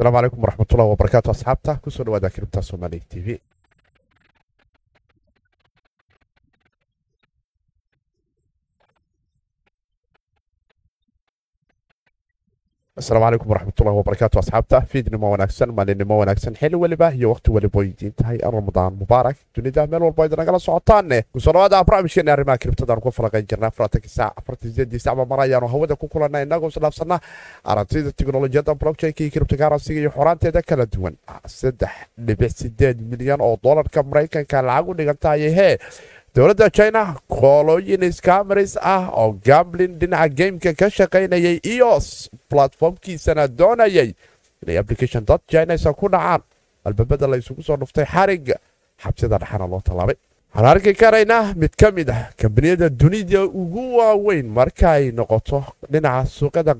asalaamu 0.00 0.16
calaykum 0.16 0.40
waraxmatullahi 0.42 0.90
wabarakaatu 0.90 1.30
asxaabta 1.30 1.76
ku 1.82 1.90
soo 1.90 2.04
dhawaada 2.04 2.30
kiribta 2.30 2.62
somaali 2.62 3.00
t 3.10 3.20
v 3.20 3.36
asalaamu 13.00 13.24
calaykum 13.26 13.48
waraxmatullahi 13.52 13.96
wabarakaatu 13.96 14.38
asxaabta 14.38 14.80
fiidnimo 14.90 15.30
wanaagsan 15.30 15.70
maalinimo 15.76 16.18
wanaagsan 16.18 16.54
xili 16.60 16.76
weliba 16.76 17.08
iyo 17.14 17.28
waqti 17.32 17.50
weliba 17.50 17.80
idiin 17.84 18.12
tahay 18.12 18.38
ramadaan 18.38 18.92
mubaarak 19.00 19.36
dunida 19.56 19.86
meel 19.86 20.02
walba 20.02 20.26
idin 20.26 20.38
nagala 20.38 20.58
socotaanne 20.58 21.22
ku 21.32 21.40
soo 21.40 21.52
dhawaada 21.52 21.84
barnaamijkeena 21.84 22.32
arrimaha 22.32 22.58
kiribtadaan 22.58 23.00
ku 23.00 23.10
falaqayn 23.18 23.46
jirna 23.50 23.66
afartanki 23.72 24.08
saac 24.08 24.32
afartan 24.40 24.70
sideedii 24.70 24.98
sacba 25.00 25.24
mar 25.24 25.40
hawada 25.72 25.96
ku 25.96 26.08
kulana 26.08 26.42
inagoo 26.42 26.68
isdhaafsana 26.68 27.20
aragtida 27.64 28.12
teknolojiyadda 28.12 28.74
blockchainka 28.74 29.22
iyo 29.24 29.30
kiribtagaransiga 29.30 30.00
iyo 30.00 30.10
xoraanteeda 30.10 30.62
kala 30.62 30.86
duwan 30.86 31.14
saddex 31.46 31.90
dhibic 32.18 32.50
sideed 32.52 33.00
milyan 33.00 33.40
oo 33.40 33.56
doolarka 33.64 34.02
maraykanka 34.02 34.62
lacag 34.62 34.88
u 34.88 34.94
dowladda 36.34 36.70
china 36.70 37.16
koolooyin 37.28 38.12
scamaris 38.12 38.76
ah 38.80 39.08
oo 39.12 39.32
gamblin 39.44 39.98
dhinaca 40.00 40.28
gameka 40.38 40.72
ka 40.74 40.86
shaqaynayay 40.90 41.56
iyo 41.72 41.98
platformkiisana 42.50 43.48
doonayay 43.58 44.14
inay 44.62 44.78
application 44.78 45.24
dad 45.24 45.40
chinasa 45.50 45.92
ku 45.92 46.08
dhacaan. 46.08 46.42
Albaabada 46.84 47.26
la 47.28 47.36
isugu 47.36 47.62
soo 47.62 47.76
dhuftay 47.76 48.04
xariga 48.06 48.56
xabsida 49.02 49.38
dhexana 49.38 49.66
loo 49.66 49.80
tallaabay. 49.84 50.14
Waxaan 50.54 50.70
arki 50.70 50.92
karaynaa 50.94 51.54
mid 51.56 51.74
ka 51.76 51.90
mid 51.90 52.08
ah 52.10 52.30
kambaniyada 52.40 52.88
dunida 52.88 53.42
ugu 53.44 53.96
waaweyn 53.98 54.46
marka 54.58 54.90
ay 54.92 55.10
noqoto 55.12 55.64
dhinaca 55.92 56.26
suuqyada 56.26 56.74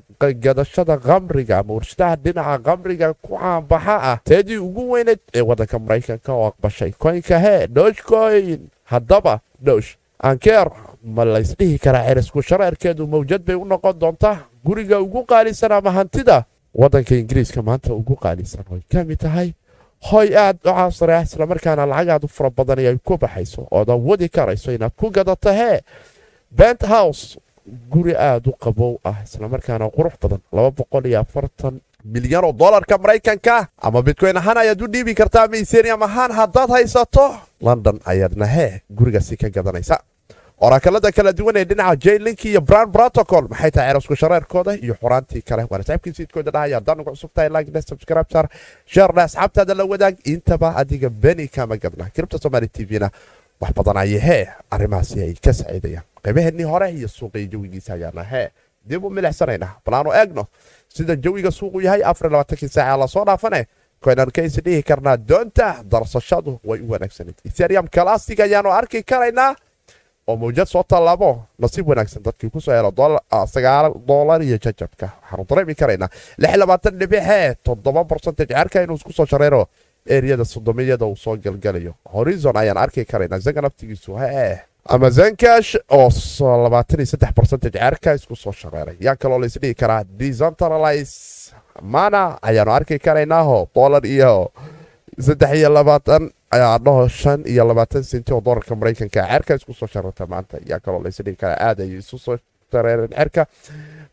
gadashada 0.44 0.96
kamriga 0.98 1.58
ama 1.58 1.74
warshadaha 1.74 2.17
dhinaca 2.24 2.58
kamriga 2.69 3.14
ku 3.24 3.34
caanbaxa 3.39 3.96
ah. 4.11 4.17
Teedii 4.24 4.56
ugu 4.58 4.91
weyneed 4.92 5.20
ee 5.34 5.41
waddanka 5.42 5.78
maraykanka 5.78 6.33
oo 6.33 6.46
aqbashay 6.50 6.92
koynka 7.02 7.39
hee 7.39 7.67
dogecoin 7.67 8.61
haddaba 8.92 9.41
dhosh 9.66 9.96
ankeer 10.28 10.69
ma 11.05 11.24
laysdhihi 11.24 11.78
karaa 11.78 12.05
cerisku 12.08 12.42
shareerkeedu 12.42 13.06
mawjad 13.06 13.42
bay 13.46 13.55
u 13.56 13.64
noqon 13.64 13.98
doontaa? 14.00 14.36
Guriga 14.64 15.00
ugu 15.00 15.24
qaalisan 15.24 15.72
ama 15.72 15.91
hantida? 15.91 16.44
Waddanka 16.74 17.14
ingiriiska 17.14 17.62
maanta 17.62 17.94
ugu 17.94 18.16
qaalisan 18.16 18.64
oy 18.72 18.80
ka 18.92 19.05
mid 19.05 19.18
tahay? 19.18 19.55
Hoy 20.11 20.28
aad 20.36 20.56
u 20.64 20.72
caasare 20.72 21.14
ah 21.16 21.22
islamarkaana 21.22 21.86
lacag 21.86 22.08
aad 22.08 22.24
u 22.24 22.28
fara 22.28 22.50
badan 22.50 22.78
ay 22.78 22.96
ku 23.05 23.16
baxayso 23.18 23.66
ood 23.70 23.88
awoodi 23.91 24.28
karayso 24.28 24.72
inaad 24.72 24.92
ku 24.96 25.11
gadato 25.11 25.52
hee 25.52 25.80
bent 26.50 26.83
house 26.88 27.38
guri 27.92 28.14
aad 28.16 28.46
u 28.48 28.52
qabow 28.64 28.96
ah 29.05 29.16
islamarkaana 29.24 29.91
qurux 29.96 30.14
badan 30.22 30.41
milyan 32.04 32.44
oo 32.44 32.52
dolarka 32.52 32.98
maraykanka. 32.98 33.68
Ama 33.82 34.02
bitcoyn 34.02 34.36
ahaan 34.36 34.58
ayaad 34.58 34.82
u 34.82 34.86
dhiibi 34.92 35.14
kartaa 35.14 35.48
miserium 35.48 36.02
ahaan 36.02 36.32
haddaad 36.32 36.70
haysato. 36.70 37.36
London 37.60 38.00
ayaadna 38.04 38.46
hee 38.46 38.80
gurigaasi 38.94 39.36
ka 39.36 39.48
gadanaysa. 39.50 39.98
Oraakalada 40.60 41.12
kala 41.12 41.32
duwan 41.32 41.56
ee 41.56 41.64
dhinaca 41.64 41.96
jaylink 41.96 42.44
iyo 42.44 42.60
brown 42.60 42.92
protocol 42.92 43.48
maxay 43.48 43.70
tahay 43.70 43.88
cerasku 43.92 44.16
shareerkooda 44.16 44.72
iyo 44.76 44.94
xoraantii 45.00 45.42
kale? 45.42 45.64
Waana 45.70 45.84
saxibkii 45.84 46.12
siidkooda 46.14 46.50
dhahaya 46.52 46.76
haddaan 46.76 47.00
ugu 47.00 47.10
cusub 47.10 47.30
tahay 47.34 47.48
like 47.48 47.82
subscribe 47.82 48.28
sharna 48.86 49.22
asxaabtaada 49.22 49.74
la 49.74 49.84
wadaag 49.84 50.16
intaba 50.24 50.76
adiga 50.76 51.08
beni 51.08 51.48
kama 51.48 51.76
gadna 51.76 52.10
kiribta 52.14 52.38
somaali 52.38 52.68
t 52.68 52.84
v-na 52.84 53.08
wax 53.60 53.72
badan 53.76 53.96
ayay 53.96 54.20
hee 54.20 54.48
arrimahaasi 54.70 55.22
ay 55.22 55.33
ka 55.44 55.52
saciidayaan 55.52 56.05
qaybaheenii 56.24 56.64
hore 56.72 56.90
iyo 56.92 57.08
suuqii 57.08 57.46
jawigiisa 57.48 57.94
ayaana 57.94 58.22
hee 58.24 58.48
dib 58.89 59.05
u 59.05 59.11
milicsanaynaa 59.11 59.73
balaanu 59.86 60.11
eegno 60.20 60.45
sida 60.89 61.17
jawiga 61.17 61.51
suuqu 61.51 61.80
yahay 61.86 62.02
afar 62.05 62.30
labaatankii 62.33 62.68
saaca 62.68 62.96
la 63.01 63.07
soo 63.08 63.24
dhaafane 63.24 63.67
koynaan 64.05 64.30
ka 64.36 64.42
is 64.42 64.57
dhihi 64.64 64.83
karnaa 64.83 65.17
doonta 65.17 65.67
darsashadu 65.92 66.61
way 66.64 66.80
u 66.80 66.90
wanaagsanayd 66.92 67.36
ethereum 67.48 67.86
classic 67.95 68.40
ayaanu 68.40 68.70
arki 68.73 69.02
karaynaa 69.02 69.55
oo 70.29 70.36
mawjad 70.36 70.67
soo 70.69 70.83
tallaabo 70.83 71.30
nasiib 71.58 71.89
wanaagsan 71.89 72.23
dadkii 72.23 72.51
ku 72.51 72.61
soo 72.61 72.73
helo 72.74 72.90
sagaal 73.55 73.92
dolar 74.07 74.42
iyo 74.42 74.58
jajabka. 74.58 75.07
Waxaanu 75.23 75.45
dareemi 75.51 75.74
karaynaa 75.74 76.08
lix 76.39 76.57
labaatan 76.57 76.98
dhibixee 77.01 77.55
toddoba 77.64 78.05
borcentage 78.05 78.55
cerka 78.55 78.83
inuu 78.83 78.96
isku 78.96 79.13
soo 79.13 79.27
shareero 79.27 79.67
eriyada 80.07 80.45
sodomiyada 80.45 81.07
uu 81.07 81.17
soo 81.17 81.36
galgalayo. 81.36 81.95
Horizon 82.14 82.57
ayaan 82.57 82.79
arki 82.79 83.05
karaynaa 83.05 83.39
isaga 83.39 83.61
naftigiisu 83.63 84.17
hee 84.17 84.61
amazon 84.96 85.33
cash 85.42 85.70
oo 85.98 86.11
cerka 87.78 88.11
isku 88.18 88.36
soo 88.42 88.52
shareeray 88.61 88.96
yaa 89.06 89.17
kaloo 89.23 89.39
la 89.42 89.46
isdhihi 89.51 89.74
karaa 89.83 90.02
decentralize 90.20 91.14
mana 91.95 92.23
ayaanu 92.48 92.73
arki 92.78 92.96
karaynaaho 93.06 93.58
dolar 93.74 94.02
iyo 94.14 94.33
saddex 95.27 95.52
iyo 95.61 95.70
labaatan 95.78 96.24
dhaho 96.84 97.08
shan 97.20 97.40
iyo 97.52 97.64
labaatan 97.70 98.02
senti 98.11 98.30
oo 98.34 98.40
dolarka 98.48 98.74
maraykanka 98.80 99.23
cerka 99.33 99.52
isku 99.58 99.73
soo 99.80 99.86
shararta 99.95 100.24
maanta 100.33 100.56
yaa 100.70 100.80
kaloo 100.84 101.02
laysdhihi 101.05 101.36
karaa 101.42 101.58
aad 101.68 101.78
ayay 101.84 101.98
isu 102.02 102.17
soo 102.27 102.36
shareereen 102.72 103.12
cerka 103.18 103.42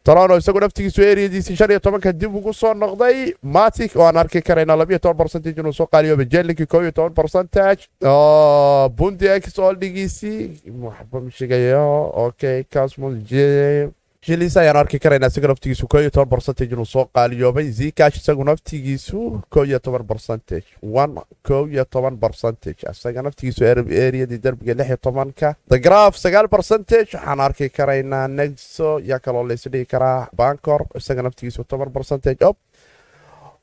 tolono 0.08 0.38
isagoo 0.42 0.60
naftigiisu 0.64 1.02
eriyadiisii 1.12 1.56
shan 1.60 1.70
iyo 1.72 1.80
tobanka 1.86 2.12
dib 2.14 2.36
ugu 2.40 2.54
soo 2.54 2.74
noqday 2.74 3.34
matic 3.56 3.96
oo 3.96 4.06
aan 4.08 4.18
arki 4.22 4.42
karayna 4.42 4.76
labiyo 4.82 5.00
toban 5.00 5.18
percentage 5.22 5.60
inuu 5.62 5.74
soo 5.80 5.88
qaaliyoobay 5.94 6.26
jelinki 6.34 6.66
koo 6.66 6.82
iyo 6.82 6.92
toban 6.92 7.14
percentage 7.20 7.82
bundi 8.98 9.28
x 9.40 9.60
oldigiisii 9.60 10.40
waxba 10.84 11.22
mishigayo 11.22 12.12
okay 12.26 12.64
cosmos 12.74 13.16
j 13.30 13.90
jilis 14.28 14.56
ayaan 14.60 14.78
arki 14.82 15.00
karaynaa 15.00 15.30
isaga 15.32 15.48
naftigiisu 15.52 15.88
koo 15.92 16.00
iyo 16.04 16.10
toban 16.12 16.30
percentage 16.30 16.74
inuu 16.76 16.86
soo 16.86 17.06
qaaliyoobay 17.16 17.68
zcash 17.78 18.18
isagu 18.20 18.44
naftigiisu 18.44 19.20
koo 19.50 19.64
iyo 19.64 19.80
toban 19.80 20.04
percentage. 20.08 20.66
One 20.84 21.22
koo 21.48 21.68
iyo 21.68 21.86
toban 21.86 22.18
percentage 22.20 22.84
isaga 22.92 23.22
naftigiisu 23.22 23.64
eriyadii 23.66 24.38
derbiga 24.44 24.74
lix 24.74 24.88
iyo 24.88 24.98
tobanka 24.98 25.56
the 25.70 25.80
graf 25.80 26.16
sagaal 26.18 26.48
percentage. 26.50 27.10
Waxaan 27.16 27.40
arki 27.40 27.70
karaynaa 27.70 28.28
nexo 28.28 29.00
yaa 29.00 29.20
kaloo 29.20 29.44
laysdhihi 29.48 29.86
karaa 29.86 30.28
bancor 30.36 30.82
isaga 30.96 31.22
naftigiisu 31.22 31.64
toban 31.64 31.92
percentage. 31.92 32.44
Op 32.46 32.58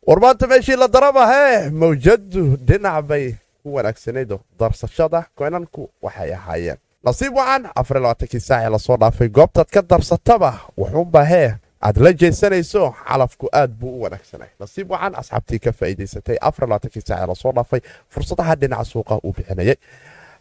war 0.06 0.20
maanta 0.20 0.46
meeshii 0.46 0.76
la 0.76 0.88
daraba 0.88 1.26
hee 1.32 1.70
mawjadu 1.70 2.56
dhinac 2.68 3.04
bay 3.06 3.34
ku 3.62 3.74
wanaagsanaydo 3.76 4.40
darsashada 4.60 5.24
koynanku 5.36 5.90
waxay 6.02 6.32
ahaayeen 6.34 6.78
nasiib 7.06 7.34
wacan 7.36 7.68
afar 7.80 7.96
labaatankii 8.00 8.40
saaci 8.40 8.70
la 8.72 8.78
soo 8.78 8.96
dhaafay 8.96 9.28
goobtaad 9.28 9.68
ka 9.74 9.82
darsataba 9.82 10.50
wuxuunba 10.78 11.24
hee 11.24 11.54
aad 11.82 11.96
la 12.04 12.12
jeesanayso 12.12 12.94
calafku 13.08 13.48
aad 13.52 13.70
buu 13.80 13.92
u 13.98 14.02
wanaagsanay. 14.02 14.48
Nasiib 14.60 14.90
wacan 14.90 15.14
asxaabtii 15.20 15.58
ka 15.64 15.72
faa'iidaysatay 15.72 16.36
afar 16.40 16.68
labaatankii 16.68 17.02
saaci 17.08 17.26
la 17.28 17.34
soo 17.34 17.52
dhaafay 17.52 17.80
fursadaha 18.08 18.54
dhinaca 18.60 18.84
suuqa 18.84 19.18
uu 19.24 19.32
bixinayay. 19.36 19.76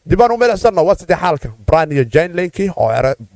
Dibaan 0.10 0.32
u 0.32 0.38
milicsanno 0.38 0.86
waa 0.86 0.96
sidii 0.96 1.16
xaalka. 1.16 1.50
Bran 1.68 1.92
iyo 1.92 2.04
jainlinki 2.14 2.70
oo 2.76 2.90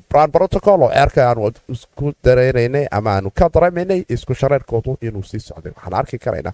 bran 0.09 0.31
protocol 0.31 0.81
oo 0.81 0.89
ceerka 0.93 1.29
aanu 1.29 1.51
isku 1.69 2.13
dareeraynay 2.23 2.87
ama 2.91 3.11
aanu 3.15 3.31
ka 3.31 3.49
dareemaynay 3.53 4.03
isku 4.09 4.33
shareerkoodu 4.35 4.97
inuu 5.01 5.23
sii 5.23 5.39
socday. 5.39 5.71
Waxaan 5.75 5.93
arki 5.93 6.17
karaynaa 6.19 6.53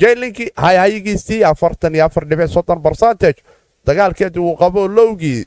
jainlinki 0.00 0.50
hayhayigiisii 0.56 1.44
afartan 1.44 1.94
iyo 1.94 2.04
afar 2.04 2.24
dhibic 2.28 2.48
soddon 2.48 2.82
percentage 2.82 3.40
dagaalkeedii 3.86 4.40
uu 4.40 4.56
qabo 4.56 4.88
lowgii 4.88 5.44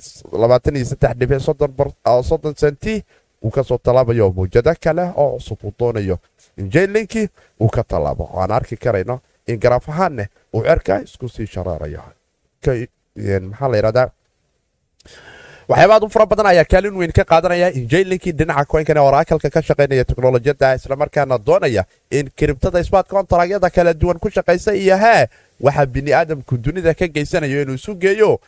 senti 2.58 3.04
uu 3.44 3.52
ka 3.52 3.64
soo 3.64 3.78
tallaabayo 3.78 4.32
mawjado 4.38 4.74
kale 4.84 5.12
oo 5.16 5.32
cusub 5.38 5.60
uu 5.64 5.74
doonayo 5.80 6.18
in 6.58 6.70
jainlinki 6.74 7.30
uu 7.62 7.70
ka 7.70 7.84
tallaabo 7.84 8.30
waan 8.34 8.52
arki 8.52 8.78
karayno 8.78 9.20
in 9.48 9.60
garaaf 9.60 9.90
ahaanne 9.90 10.30
uu 10.54 10.64
cerka 10.64 11.02
isku 11.02 11.30
sii 11.30 11.46
shareerayo 11.48 12.02
maxaa 13.50 13.68
la 13.72 13.78
yidhahdaa 13.78 14.10
waxyaaba 15.70 15.94
aad 15.96 16.04
u 16.04 16.10
fara 16.10 16.26
badan 16.26 16.46
ayaa 16.52 16.64
kaalin 16.72 16.96
weyn 17.00 17.12
ka 17.12 17.24
qaadanaya 17.32 17.72
in 17.76 17.88
jailinkii 17.92 18.32
dhinaca 18.40 18.66
koynkan 18.66 18.98
ee 18.98 19.04
oraakalka 19.10 19.50
ka 19.50 19.62
shaqaynaya 19.62 20.04
teknolojiyadda 20.06 20.76
islamarkaana 20.80 21.38
doonaya 21.48 21.84
in 22.12 22.30
kiribtada 22.38 22.84
smart 22.84 23.08
contragyada 23.08 23.70
kala 23.70 23.94
duwan 23.94 24.20
ku 24.20 24.30
shaqaysa 24.30 24.72
iyo 24.76 24.98
hee 24.98 25.28
waxaa 25.62 25.86
biniaadamku 25.86 26.58
dunida 26.58 26.94
ka 26.94 27.08
geysanayo 27.08 27.62
inuu 27.62 27.76
isu 27.76 27.96
geeyo. 27.96 28.40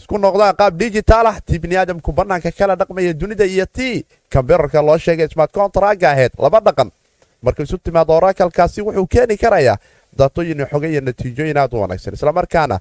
Isku 0.00 0.18
noqdaan 0.18 0.56
qaab 0.56 0.78
digitaal 0.78 1.26
ah 1.26 1.36
tii 1.46 1.58
biniaadamku 1.58 2.12
bannaanka 2.12 2.50
kala 2.52 2.76
dhaqmaya 2.76 3.12
dunida 3.12 3.44
iyo 3.44 3.66
tii 3.66 4.04
kombyutarka 4.32 4.82
loo 4.82 4.98
sheegay 4.98 5.28
smart 5.28 5.52
contraga 5.52 6.10
ahayd 6.10 6.32
laba 6.38 6.60
dhaqan. 6.60 6.90
Marka 7.42 7.62
isu 7.62 7.78
timaado 7.78 8.12
oraakalkaasi 8.16 8.80
wuxuu 8.82 9.06
keeni 9.06 9.36
karayaa 9.36 9.76
daatooyin 10.18 10.64
xoga 10.72 10.88
iyo 10.88 11.00
natiijooyin 11.00 11.56
aad 11.58 11.72
u 11.74 11.80
wanaagsan 11.80 12.14
islamarkaana 12.14 12.80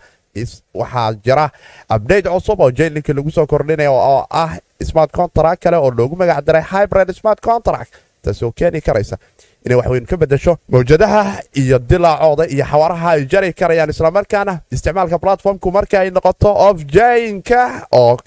waxaa 0.73 1.13
jira 1.25 1.45
abdate 1.89 2.29
cusub 2.29 2.59
oo 2.59 2.71
jailinka 2.71 3.13
lagu 3.13 3.31
soo 3.31 3.45
kordhinaya 3.47 3.91
oo 3.91 4.27
ah 4.29 4.57
smart 4.89 5.11
contract 5.11 5.63
kale 5.63 5.77
oo 5.77 5.91
loogu 5.91 6.15
magac 6.15 6.43
daray 6.45 6.63
hybrid 6.71 7.09
smart 7.19 7.39
contract 7.41 7.91
taasoo 8.23 8.51
keeni 8.51 8.81
karaysa 8.81 9.17
inay 9.65 9.77
waxweyn 9.77 10.05
ka 10.05 10.17
bedesho 10.17 10.57
mawjadaha 10.69 11.41
iyo 11.53 11.79
dilaacooda 11.79 12.47
iyo 12.47 12.65
xawaaraha 12.65 13.09
ay 13.11 13.25
jari 13.25 13.53
karayaan 13.53 13.89
islamarkaana 13.89 14.59
isticmaalka 14.71 15.19
platformku 15.19 15.71
marka 15.71 15.99
ay 15.99 16.09
noqoto 16.11 16.53
ofjainka 16.69 17.87
oo 17.91 18.17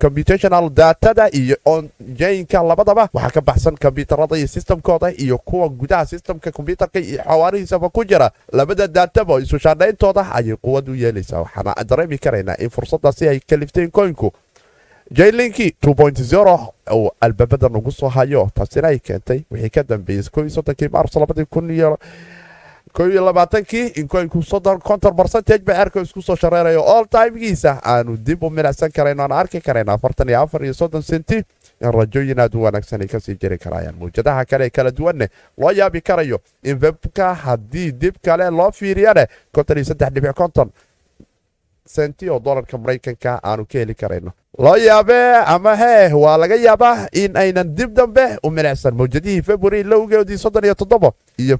computational 0.00 0.70
datada 0.70 1.28
iyo 1.32 1.56
onjainka 1.64 2.62
labadaba 2.62 3.08
waxaa 3.12 3.30
ka 3.30 3.40
baxsan 3.40 3.76
kombyuutarada 3.76 4.36
iyo 4.36 4.46
sistamkooda 4.48 5.12
iyo 5.12 5.38
kuwa 5.38 5.68
gudaha 5.68 6.06
sistamka 6.06 6.50
kombyuutarka 6.52 6.98
iyo 7.00 7.22
xawaarihiisaba 7.22 7.88
ku 7.88 8.04
jira. 8.04 8.30
Labada 8.52 8.86
daataba 8.86 9.40
isu 9.40 9.58
shaandhayntooda 9.58 10.32
ayay 10.32 10.56
quwad 10.56 10.88
u 10.88 10.94
yeelaysaa 10.94 11.40
waxaana 11.44 11.74
dareemi 11.84 12.18
karaynaa 12.18 12.56
in 12.58 12.70
fursadaasi 12.70 13.28
ay 13.28 13.40
kalifteen 13.40 13.90
koynku 13.90 14.32
jaylinki 15.10 15.76
uu 16.94 17.10
albaabada 17.20 17.68
nagu 17.68 17.90
soo 17.92 18.08
hayo. 18.08 18.48
Taasina 18.54 18.88
ay 18.88 18.98
keentay. 18.98 19.44
Wixii 19.50 19.70
ka 19.70 19.82
dambeeyey 19.82 20.22
kii 23.64 24.06
konton 24.82 25.14
barcentage 25.16 25.64
ba 25.64 25.74
cerka 25.74 26.00
isku 26.00 26.22
soo 26.22 26.36
shareerayo. 26.36 26.82
All 26.82 27.04
timegiisa 27.06 27.80
aanu 27.84 28.16
dib 28.16 28.42
u 28.42 28.50
milicsan 28.50 28.90
karayno 28.92 29.22
aan 29.22 29.32
arki 29.32 29.60
karayna 29.60 29.92
afartan 29.92 30.28
iyo 30.28 30.40
afar 30.42 30.62
iyo 30.64 30.72
soddon 30.74 31.02
senti. 31.02 31.42
In 31.82 31.92
rajooyin 31.92 32.38
aad 32.40 32.54
u 32.54 32.62
wanaagsan 32.62 33.00
ay 33.02 33.08
ka 33.08 33.20
sii 33.20 33.34
jiri 33.36 33.58
karayaan. 33.58 33.96
Mawjadaha 33.98 34.44
kale 34.44 34.70
kala 34.70 34.90
duwanne 34.90 35.28
loo 35.58 35.70
yaabi 35.70 36.00
karayo 36.00 36.38
in 36.62 36.78
webka 36.82 37.34
haddii 37.34 37.92
dib 37.92 38.14
kale 38.22 38.50
loo 38.50 38.70
fiiriyane 38.70 39.26
konton 39.52 39.76
iyo 39.76 39.84
saddex 39.84 40.12
dhibic 40.14 40.34
konton 40.34 40.70
senti 41.86 42.30
oo 42.30 42.38
dolarka 42.40 42.78
maraykanka 42.78 43.40
aanu 43.44 43.66
ka 43.66 43.78
heli 43.78 43.94
karayno 43.94 44.32
loo 44.58 44.76
yaabee 44.76 45.34
ama 45.46 45.76
hee 45.76 46.12
waa 46.12 46.36
laga 46.38 46.54
yaabaa 46.66 47.08
in 47.12 47.36
aynan 47.36 47.74
dib 47.76 47.92
dambe 47.96 48.24
u 48.42 48.50
milicsan 48.50 48.94
mawjadihii 48.94 49.42
february 49.42 49.82
lowgeedii 49.82 50.38
iyo 51.38 51.56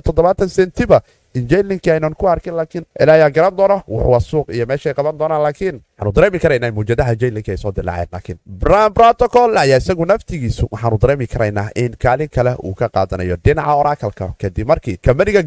toddobaatan 0.00 0.48
sentiba. 0.48 1.00
In 1.34 1.46
jaylinkii 1.48 1.90
aynan 1.92 2.14
ku 2.14 2.26
arkin 2.28 2.54
laakiin 2.56 2.84
ilaa 3.00 3.14
ayaa 3.14 3.30
garan 3.30 3.56
doona 3.56 3.76
wuxuu 3.88 4.20
suuq 4.20 4.48
iyo 4.54 4.66
meeshay 4.66 4.92
qaban 4.94 5.18
doonaan 5.18 5.42
laakiin 5.42 5.80
waxaanu 5.98 6.12
dareemi 6.16 6.38
karaynaa 6.38 6.68
in 6.68 6.74
mawjadaha 6.74 7.14
jaylinka 7.14 7.52
ay 7.52 7.56
soo 7.56 7.72
dilaaceen 7.76 8.08
laakiin 8.12 8.38
bran 8.46 8.92
protocol 8.92 9.56
ayaa 9.56 9.78
isagu 9.80 10.04
naftigiisu 10.06 10.68
waxaanu 10.72 10.98
dareemi 11.02 11.26
karaynaa 11.26 11.68
in 11.74 11.96
kaalin 12.02 12.28
kale 12.28 12.52
uu 12.64 12.74
ka 12.74 12.88
qaadanayo 12.88 13.36
dhinaca 13.44 13.74
oracalka 13.80 14.28
kadib 14.42 14.68
markii 14.68 14.96
kambaniga 14.96 15.42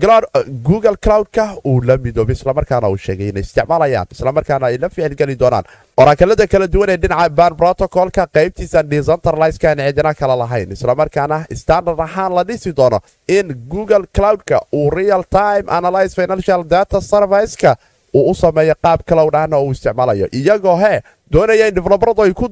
google 0.64 0.96
cloudka 0.98 1.46
uu 1.66 1.82
la 1.82 1.98
midoobay 1.98 2.34
islamarkaana 2.36 2.90
uu 2.90 2.98
sheegay 2.98 3.30
inay 3.30 3.42
isticmaalayaan 3.46 4.08
islamarkaana 4.12 4.66
ay 4.68 4.78
la 4.78 4.90
ficilgeli 5.16 5.36
doonaan 5.40 5.64
oraakalada 5.98 6.48
kala 6.48 6.68
duwan 6.74 6.90
ee 6.90 6.98
dhinaca 6.98 7.30
ban 7.30 7.56
protocolka 7.56 8.28
qaybtiisa 8.36 8.84
decentraliska 8.90 9.70
aan 9.70 9.78
cidina 9.88 10.14
kala 10.14 10.36
lahayn 10.38 10.72
islamarkaana 10.72 11.46
standard 11.62 12.00
ahaan 12.00 12.36
la 12.36 12.44
dhisi 12.44 12.74
doono 12.76 13.00
in 13.28 13.48
google 13.70 14.06
cloudka 14.16 14.60
uu 14.74 14.90
real 14.90 15.24
time 15.30 15.64
analyze 15.68 16.16
financial 16.16 16.64
data 16.64 17.02
serviceka 17.02 17.76
uu 18.14 18.30
u 18.32 18.36
sameeyo 18.36 18.76
qaab 18.84 19.00
cloud 19.10 19.36
ahna 19.36 19.58
uu 19.60 19.72
isticmaalayo 19.72 20.28
iyagoo 20.40 20.78
hee 20.78 21.02
doonaya 21.32 21.68
in 21.68 21.76
develobaradu 21.76 22.22
ay 22.24 22.34
ku 22.34 22.48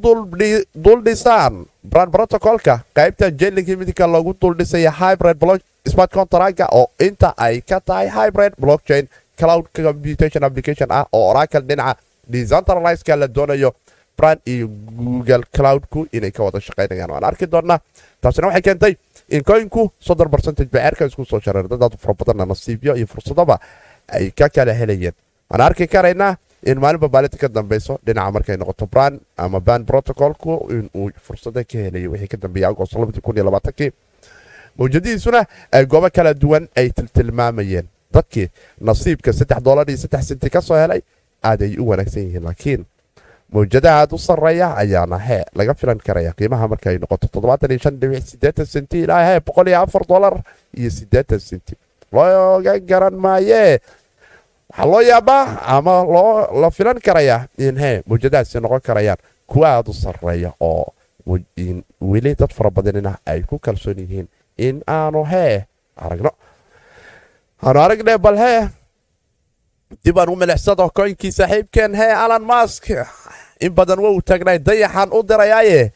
duldhisaan 0.85 1.65
bran 1.83 2.11
protocolka 2.11 2.79
qaybta 2.95 3.31
midka 3.77 4.07
lagu 4.07 4.33
duldhisaya 4.41 4.91
hybrid 4.91 5.37
smart 5.91 6.11
contractka 6.11 6.65
oo 6.71 6.87
inta 6.99 7.33
ay 7.37 7.61
ka 7.61 7.79
tahay 7.79 8.07
hybrid 8.09 8.53
blockchain 8.59 9.07
cloud 9.39 9.65
computation 9.75 10.43
application 10.43 10.87
ah 10.91 11.05
oo 11.13 11.29
oracle 11.31 11.61
dhinaca 11.61 11.99
decentraliska 12.27 13.15
la 13.15 13.27
doonayo 13.27 13.73
bran 14.17 14.37
iyo 14.45 14.67
google 14.67 15.43
cloudku 15.55 16.07
inay 16.13 16.31
ka 16.31 16.43
wada 16.43 16.59
shaqaynayaan 16.59 17.11
waan 17.11 17.23
arki 17.23 17.45
doonnaa 17.51 17.79
taasina 18.21 18.47
waxay 18.47 18.61
keentay 18.61 18.93
in 19.29 19.43
koynku 19.43 19.91
soddon 19.99 20.29
barcentage 20.29 20.69
ba 20.71 20.79
ceerka 20.79 21.05
isku 21.05 21.25
soo 21.25 21.39
shareer. 21.39 21.67
Dadaad 21.67 21.97
fara 21.97 22.13
badanna 22.13 22.45
nasiibyo 22.45 22.95
iyo 22.95 23.07
fursadaba 23.07 23.59
ay 24.07 24.31
ka 24.31 24.49
kala 24.49 24.73
helayeen. 24.73 25.13
Waan 25.49 25.61
arki 25.61 25.87
karaynaa 25.87 26.37
in 26.65 26.79
maalinba 26.79 27.07
maalinta 27.09 27.37
ka 27.37 27.47
dambeyso 27.47 27.99
dhinaca 28.05 28.31
markay 28.31 28.57
noqoto 28.57 28.85
bran 28.87 29.19
ama 29.37 29.59
ban 29.59 29.85
protocolku 29.85 30.67
inuu 30.69 31.09
fursada 31.25 31.63
ka 31.63 31.77
helayo 31.77 32.11
wixii 32.11 32.27
ka 32.27 32.37
dambeeyay 32.37 32.69
agost 32.69 32.93
kii 33.75 33.91
mawjadihiisuna 34.77 35.45
ay 35.71 35.85
goobo 35.85 36.09
kala 36.09 36.33
duwan 36.33 36.67
ay 36.75 36.89
tiltilmaamayeen. 36.89 37.87
Dadkii 38.13 38.47
nasiibka 38.81 39.33
saddex 39.33 39.61
dolar 39.63 39.89
iyo 39.89 39.97
saddex 39.97 40.27
senti 40.27 40.49
ka 40.49 40.61
soo 40.61 40.75
helay 40.77 41.01
aad 41.43 41.61
ay 41.61 41.77
u 41.79 41.87
wanaagsan 41.89 42.23
yihiin 42.23 42.43
laakiin 42.47 42.81
mawjadaha 43.53 43.99
aad 44.01 44.11
u 44.13 44.17
sarreeya 44.17 44.67
ayaana 44.81 45.17
hee 45.27 45.43
laga 45.55 45.73
filan 45.73 45.99
karaya 46.07 46.31
qiimaha 46.37 46.67
markaay 46.67 46.97
noqoto 47.03 47.27
senti 48.65 49.01
ilaa 49.05 49.23
hee 49.29 49.39
dolar 50.09 50.35
iyo 50.77 50.89
senti. 51.39 51.73
Looga 52.13 52.79
garan 52.79 53.15
maayee 53.25 53.79
waxaa 54.69 54.85
loo 54.91 55.01
yaabaa 55.01 55.43
ama 55.75 55.93
la 56.61 56.69
filan 56.71 56.99
karayaa 57.05 57.41
in 57.57 57.77
hee 57.77 58.01
mawjadahaasi 58.09 58.59
noqon 58.61 58.81
karayaan 58.87 59.17
kuwa 59.47 59.69
aad 59.77 59.87
u 59.89 59.93
sarreeya 59.93 60.51
oo 60.59 60.93
weli 62.01 62.35
dad 62.39 62.51
fara 62.57 62.69
badanina 62.71 63.17
ay 63.25 63.41
ku 63.49 63.59
kalsoon 63.59 63.97
yihiin 63.99 64.27
in 64.57 64.81
aanu 64.87 65.23
hee 65.31 65.65
aragno. 65.97 66.31
Aanu 67.63 67.79
aragne 67.85 68.17
bal 68.17 68.37
hee 68.37 68.59
dib 70.05 70.17
aan 70.19 70.29
u 70.29 70.35
milicsado 70.35 70.89
koynkii 70.89 71.31
saaxiibkeen 71.31 71.95
hee 71.95 72.13
alan 72.23 72.43
mask 72.43 72.89
in 73.59 73.71
badan 73.73 73.99
wa 73.99 74.09
uu 74.11 74.21
taagnay 74.21 74.59
dayaxan 74.59 75.09
u 75.13 75.23
dirayaaye 75.29 75.91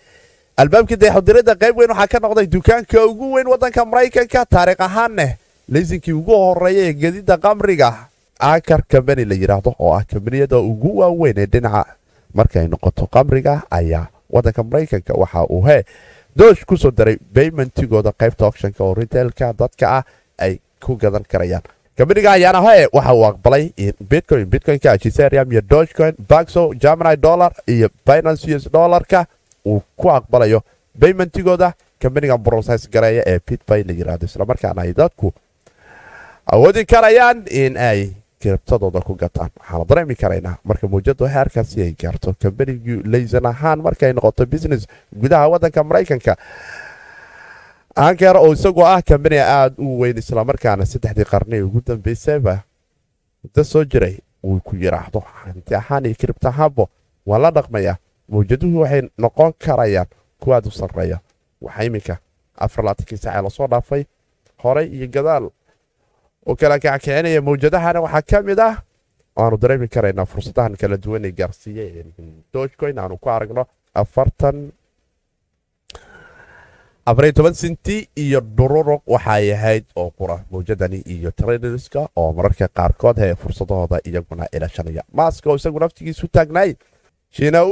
albaabkii 0.57 0.97
dayaxudiridda 1.01 1.55
qayb 1.61 1.77
weyn 1.77 1.91
waxaa 1.91 2.07
ka 2.07 2.19
noqday 2.27 2.47
dukaanka 2.55 3.05
ugu 3.05 3.33
weyn 3.35 3.47
waddanka 3.47 3.85
maraykanka 3.85 4.45
taariikh 4.45 4.81
ahaanneh 4.81 5.31
laysinkii 5.73 6.13
ugu 6.13 6.33
horreeya 6.44 6.83
ee 6.89 6.94
gedidda 6.94 7.38
qamriga 7.38 7.89
akar 8.39 8.81
kambani 8.91 9.25
la 9.25 9.35
yidhaahdo 9.35 9.73
oo 9.79 9.94
ah 9.97 10.03
kambaniyada 10.11 10.57
ugu 10.59 10.97
waaweyn 10.99 11.38
ee 11.39 11.45
dhinaca 11.53 11.85
markay 12.33 12.67
noqoto 12.67 13.07
qamriga 13.15 13.61
ayaa 13.79 14.07
waddanka 14.29 14.63
maraykanka 14.63 15.13
waxa 15.13 15.44
uu 15.49 15.61
hee 15.67 15.83
doosh 16.38 16.65
ku 16.65 16.77
soo 16.77 16.91
daray 16.91 17.17
baymentigooda 17.35 18.11
qaybta 18.21 18.45
okshanka 18.45 18.83
oo 18.83 18.94
riteelka 18.94 19.53
dadka 19.59 19.85
ah 19.97 20.03
ay 20.38 20.59
ku 20.85 20.95
gadan 21.01 21.23
karayaan 21.31 21.63
kambaniga 21.97 22.31
ayaana 22.31 22.61
hee 22.67 22.88
waxa 22.94 23.13
uu 23.13 23.25
aqbalay 23.31 23.63
in 23.77 23.94
bitcoin 24.09 24.45
bitcoinka 24.45 24.97
giserium 24.97 25.51
iyo 25.51 25.61
dogecoin 25.61 26.13
baxo 26.29 26.73
germany 26.83 27.17
dollar 27.17 27.51
iyo 27.67 27.89
binance 28.07 28.55
us 28.55 28.69
dollarka 28.71 29.25
uu 29.65 29.81
ku 29.97 30.09
aqbalayo 30.11 30.61
baymentigooda 30.99 31.73
kambaniga 32.01 32.38
broses 32.38 32.89
gareeya 32.89 33.23
ee 33.31 33.39
bitbay 33.47 33.83
la 33.83 33.94
yiraahdo 33.99 34.25
islamarkaana 34.29 34.81
ay 34.81 34.94
dadku 34.94 35.33
awoodi 36.54 36.85
karayaan 36.85 37.44
in 37.49 37.77
ay 37.77 38.01
kiribtadooda 38.42 39.01
ku 39.01 39.13
gataan. 39.18 39.49
Waxaana 39.59 39.85
dareemi 39.89 40.16
karaynaa 40.16 40.56
marka 40.63 40.87
mawjadu 40.87 41.25
heerkaasi 41.35 41.81
ay 41.85 41.92
gaarto 42.01 42.33
kambanigii 42.42 43.01
laysan 43.13 43.45
ahaan 43.51 43.80
markay 43.81 44.13
noqoto 44.13 44.45
business 44.45 44.85
gudaha 45.21 45.47
waddanka 45.54 45.83
maraykanka 45.83 46.33
anker 48.06 48.35
oo 48.37 48.54
isagoo 48.54 48.85
ah 48.85 49.01
kambani 49.01 49.37
aada 49.39 49.75
u 49.77 49.99
weyn 50.01 50.18
islamarkaana 50.21 50.85
saddexdii 50.85 51.25
qarni 51.31 51.61
ugu 51.68 51.81
dambeysayba 51.87 52.56
muddo 53.44 53.63
soo 53.63 53.83
jiray 53.92 54.16
uu 54.44 54.59
ku 54.68 54.75
yiraahdo 54.75 55.19
hanti 55.44 55.75
ahaan 55.75 56.06
iyo 56.06 56.16
kiribta 56.16 56.49
ahaanbo 56.49 56.89
waa 57.25 57.39
la 57.39 57.51
dhaqmaya. 57.51 57.95
Mawjaduhu 58.30 58.80
waxay 58.81 59.01
noqon 59.18 59.54
karayaan 59.66 60.07
kuwaad 60.42 60.66
u 60.68 60.71
sarreeya. 60.71 61.19
Waxaa 61.61 61.83
iminka 61.83 62.18
afarlaatankii 62.57 63.18
saacee 63.18 63.42
la 63.42 63.49
soo 63.49 63.68
dhaafay 63.68 64.04
horay 64.63 64.87
iyo 64.87 65.07
gadaal 65.07 65.49
oo 66.47 66.56
kala 66.56 66.80
kackicinaya 66.80 67.42
mawjadahana. 67.42 68.01
Waxaa 68.01 68.21
ka 68.21 68.42
mid 68.42 68.59
ah 68.59 68.75
aanu 69.37 69.57
dareemi 69.57 69.87
karaynaa 69.87 70.25
fursadahan 70.25 70.75
kala 70.77 70.97
duwan 70.97 71.25
ee 71.25 71.31
gaarsiiye 71.31 72.06
dogecoin 72.54 72.99
aanu 72.99 73.18
ku 73.18 73.30
aragno 73.30 73.66
afartan 73.94 74.71
afariyo 77.09 77.33
toban 77.33 77.54
sinti 77.61 77.95
iyo 78.23 78.40
dhururuq 78.57 79.02
waxay 79.14 79.45
ahayd 79.56 79.85
oo 79.95 80.09
qura 80.18 80.37
mawjadani 80.52 80.99
iyo 81.16 81.31
traderska 81.31 82.02
oo 82.16 82.33
mararka 82.37 82.68
qaarkood 82.78 83.18
hee 83.23 83.35
fursadahooda 83.42 83.97
iyaguna 84.09 84.45
ilashanaya 84.56 85.04
maaska 85.14 85.49
oo 85.49 85.56
isagu 85.56 85.80
naftigiisu 85.80 86.28
taagnaay 86.28 86.71
shiina 87.35 87.64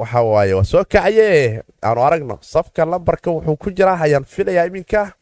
waxa 0.00 0.20
waaye 0.22 0.54
waa 0.58 0.64
soo 0.64 0.84
kacaye 0.84 1.62
aanu 1.82 2.00
aragno 2.06 2.38
safka 2.40 2.84
lambarka 2.84 3.30
wuxuu 3.30 3.56
ku 3.56 3.70
jiraa 3.70 3.98
ayaan 4.06 4.24
filayaa 4.24 4.66
iminka. 4.66 5.12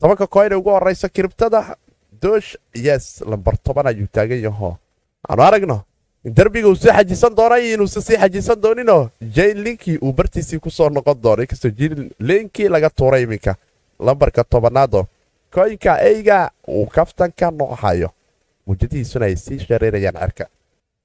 Tobanka 0.00 0.26
koyne 0.26 0.54
ugu 0.60 0.70
horeysa 0.70 1.08
kiribtada 1.08 1.76
doosh 2.22 2.56
yes 2.74 3.22
lambar 3.30 3.56
toban 3.64 3.86
ayuu 3.86 4.08
taagan 4.12 4.40
yaho 4.44 4.76
aanu 5.28 5.42
aragno 5.42 5.76
derbiga 6.26 6.68
uu 6.68 6.74
sii 6.76 6.90
xajisan 6.90 7.34
doonay 7.36 7.72
inuusa 7.74 8.00
sii 8.02 8.16
xajisan 8.16 8.60
dooninoo? 8.62 9.10
Jane 9.34 9.54
linkii 9.64 9.98
uu 10.02 10.12
bartiisii 10.12 10.58
ku 10.58 10.70
soo 10.70 10.88
noqon 10.90 11.22
doono 11.22 11.42
inkastoo 11.42 11.70
jane 11.70 12.10
linkii 12.18 12.68
laga 12.68 12.90
tuuray 12.90 13.22
iminka 13.22 13.54
lambarka 14.00 14.44
tobanaado 14.44 15.06
koynka 15.54 16.00
eyga 16.00 16.50
uu 16.68 16.86
kaftanka 16.86 17.50
noqhayo 17.50 18.10
mujadihiisuna 18.66 19.26
ay 19.26 19.36
sii 19.36 19.58
shareerayaan 19.58 20.18
cerka 20.20 20.46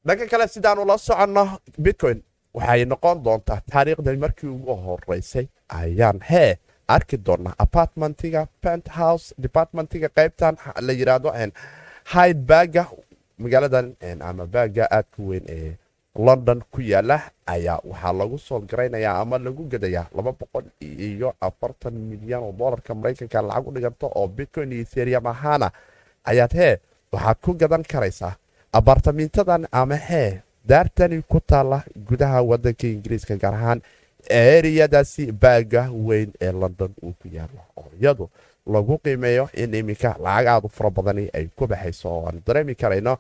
dhanka 0.08 0.28
kale 0.28 0.48
sidaanu 0.48 0.86
la 0.86 0.98
soconno 0.98 1.44
bitcoin 1.82 2.24
waxay 2.54 2.86
noqon 2.86 3.24
doontaa 3.24 3.62
taariikhdan 3.72 4.20
markii 4.20 4.50
ugu 4.50 4.76
horeysay 4.76 5.46
ayaan 5.70 6.20
hee 6.32 6.58
arki 6.88 7.18
doonaa 7.26 7.54
apartmentiga 7.60 8.48
penthouse 8.62 9.36
departmentiga 9.44 10.10
qaybtan 10.10 10.58
la 10.82 10.94
yiraahdo 10.94 11.34
hide 12.14 12.40
baga 12.50 12.86
magaaladan 13.44 13.88
ama 14.30 14.46
baga 14.56 14.84
aadka 14.98 15.20
weyn 15.30 15.46
ee 15.58 15.72
london 16.28 16.60
ku 16.72 16.82
yaalla 16.92 17.18
ayaa 17.54 17.80
waxaa 17.90 18.14
lagu 18.20 18.38
soo 18.48 18.60
garaynayaa 18.70 19.16
ama 19.24 19.38
lagu 19.46 19.64
gadayaa 19.74 20.08
laba 20.18 20.32
boqol 20.40 20.66
iyo 20.82 21.30
afartan 21.48 21.94
milyan 22.10 22.42
oo 22.48 22.52
doolarka 22.60 22.92
maraykanka 22.96 23.42
lacag 23.42 23.68
u 23.68 23.72
dhiganta 23.76 24.06
oo 24.20 24.28
bitcoin 24.28 24.72
iyo 24.72 24.82
ethereum 24.86 25.26
ahaana 25.34 25.68
ayaad 26.32 26.54
hee 26.60 26.76
waxaad 27.14 27.38
ku 27.46 27.52
gadan 27.62 27.84
karaysaa. 27.92 28.34
Abartamintadan 28.74 29.68
ama 29.72 29.96
hee 29.96 30.42
daartani 30.70 31.22
ku 31.32 31.40
taala 31.40 31.78
gudaha 32.08 32.40
wadanka 32.50 32.88
ingiriiska 32.88 33.36
gaar 33.42 33.54
ahaan 33.60 33.80
eriyadaasi 34.30 35.32
baaga 35.32 35.82
weyn 36.08 36.30
ee 36.42 36.52
london 36.62 36.92
uu 37.04 37.14
ku 37.22 37.28
yaalo 37.38 37.60
oo 37.78 37.90
iyadu 38.02 38.30
lagu 38.66 38.98
qiimeeyo 39.04 39.50
in 39.54 39.74
iminka 39.74 40.16
lacag 40.20 40.48
aad 40.48 40.66
u 40.66 40.70
fara 40.70 40.90
badani 40.90 41.30
ay 41.34 41.48
ku 41.56 41.68
baxayso. 41.68 42.10
Oo 42.10 42.26
aan 42.28 42.42
dareemi 42.46 42.76
karayno 42.76 43.18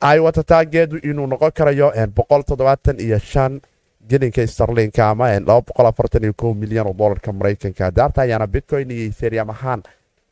ay 0.00 0.18
watataageedu 0.20 0.96
inuu 1.02 1.26
noqon 1.26 1.52
karayo 1.52 1.92
iyo 3.00 3.18
shan 3.18 3.60
gelinka 4.08 4.46
starlinka 4.46 5.08
ama 5.10 5.30
milyan 6.54 6.86
oo 6.86 6.92
dolarka 6.94 7.32
maraykanka. 7.32 7.90
Daarta 7.90 8.22
ayaana 8.22 8.46
bitcoin 8.46 8.90
iyo 8.90 9.10
ethereum 9.10 9.50
ahaan 9.50 9.82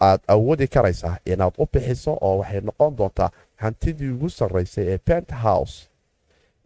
aad 0.00 0.20
awoodi 0.28 0.66
karaysaa 0.68 1.16
inaad 1.26 1.54
u 1.58 1.66
bixiso 1.72 2.18
oo 2.20 2.38
waxay 2.38 2.60
noqon 2.60 2.96
doontaa 2.96 3.30
hantidii 3.56 4.10
ugu 4.10 4.28
sarreysay 4.30 4.86
ee 4.88 4.98
penthouse. 4.98 5.88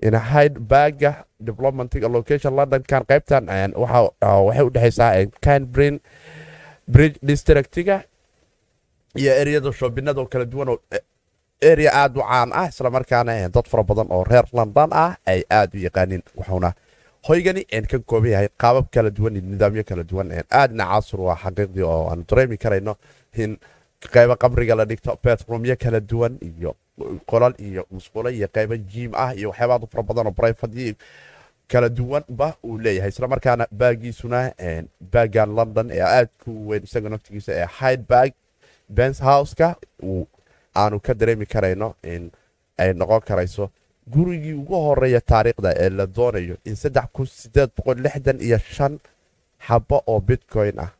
Inhide 0.02 0.58
baga 0.60 1.24
development 1.40 1.94
londonkan 2.50 3.02
qaybtan 3.08 3.48
waxay 3.76 4.62
u 4.64 4.70
dhexaysaa 4.70 5.26
canbrin 5.40 6.00
bridge 6.88 7.18
districtiga 7.22 7.96
iyo 9.20 9.32
ereyada 9.40 9.72
shoobinada 9.72 10.20
oo 10.20 10.26
kala 10.32 10.44
duwan 10.44 10.68
oo 10.68 10.78
area 11.72 11.90
aada 12.00 12.20
u 12.20 12.22
caan 12.22 12.50
ah 12.60 12.66
islamarkaana 12.72 13.48
dad 13.48 13.66
fara 13.70 13.82
badan 13.82 14.06
oo 14.10 14.24
reer 14.24 14.46
london 14.52 14.90
ah 14.92 15.16
ay 15.26 15.40
aada 15.50 15.74
u 15.74 15.80
yaqaanin 15.86 16.22
wuxuuna 16.36 16.70
hoygani 17.28 17.62
ka 17.90 17.98
kooban 18.10 18.30
yahay 18.34 18.48
qaabab 18.62 18.86
kala 18.94 19.10
duwan 19.10 19.34
iyo 19.36 19.42
nidaamyo 19.52 19.84
kala 19.84 20.02
duwan 20.10 20.28
aadna 20.60 20.84
casur 20.92 21.20
waa 21.20 21.36
xaqiiqdii 21.44 21.82
oo 21.92 22.08
aan 22.10 22.24
dareemi 22.28 22.56
karayno 22.56 22.94
in 23.42 23.58
qaybo 24.14 24.34
qabriga 24.42 24.74
la 24.78 24.84
dhigto 24.90 25.18
betrumyo 25.24 25.76
kala 25.76 26.00
duwan 26.00 26.38
iyo 26.50 26.70
qolal 27.30 27.54
iyo 27.58 27.82
musqulo 27.90 28.30
iyo 28.30 28.48
qaybo 28.56 28.76
jiim 28.76 29.12
ah 29.14 29.34
iyo 29.34 29.48
waxyaaba 29.50 29.74
aad 29.74 29.82
u 29.84 29.88
fara 29.92 30.02
badan 30.02 30.26
oo 30.26 30.34
brifadyo 30.38 30.94
kala 31.68 31.88
duwanba 31.88 32.54
uu 32.64 32.78
leeyahay. 32.78 33.10
Islamarkaana 33.10 33.66
baagiisuna 33.70 34.52
baagan 35.12 35.54
london 35.58 35.90
ee 35.90 36.00
aadku 36.02 36.50
weyn 36.68 36.84
isaga 36.84 37.08
naftigiisa 37.08 37.52
ee 37.52 37.66
hide 37.78 38.04
bag 38.08 38.32
bens 38.88 39.20
houseka 39.22 39.76
aanu 40.76 41.00
ka 41.00 41.14
dareemi 41.14 41.46
karayno 41.46 41.94
in 42.02 42.30
ay 42.78 42.92
noqon 43.00 43.20
karayso 43.20 43.70
gurigii 44.12 44.52
ugu 44.52 44.74
horreeya 44.86 45.20
taariikhda 45.20 45.70
ee 45.84 45.90
la 45.90 46.06
doonayo 46.06 46.56
in 46.64 46.76
iyo 48.40 48.58
shan 48.58 48.98
xabo 49.66 50.02
oo 50.06 50.20
bitcoin 50.20 50.78
ah 50.80 50.90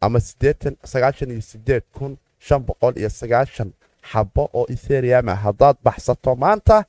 ama 0.00 0.20
xabo 4.12 4.50
oo 4.54 4.66
etherium 4.74 5.28
ah. 5.28 5.34
Haddaad 5.44 5.76
baxsato 5.84 6.34
maanta 6.36 6.84